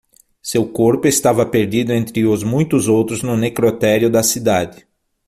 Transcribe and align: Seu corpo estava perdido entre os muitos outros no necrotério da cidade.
Seu 0.41 0.67
corpo 0.67 1.07
estava 1.07 1.45
perdido 1.45 1.93
entre 1.93 2.25
os 2.25 2.41
muitos 2.41 2.87
outros 2.87 3.21
no 3.21 3.37
necrotério 3.37 4.09
da 4.09 4.23
cidade. 4.23 4.87